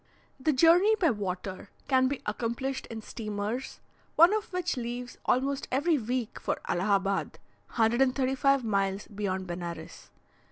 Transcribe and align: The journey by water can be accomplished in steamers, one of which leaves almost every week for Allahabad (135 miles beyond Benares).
The 0.39 0.51
journey 0.51 0.95
by 0.95 1.11
water 1.11 1.69
can 1.87 2.07
be 2.07 2.23
accomplished 2.25 2.87
in 2.87 3.03
steamers, 3.03 3.81
one 4.15 4.33
of 4.33 4.51
which 4.51 4.75
leaves 4.75 5.19
almost 5.25 5.67
every 5.71 5.99
week 5.99 6.39
for 6.39 6.57
Allahabad 6.67 7.37
(135 7.67 8.63
miles 8.63 9.07
beyond 9.07 9.45
Benares). 9.45 10.09